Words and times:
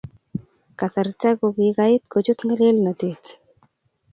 Kasarta 0.79 1.29
kokikait 1.39 2.03
kochut 2.11 2.39
ngelelnotet 2.45 3.23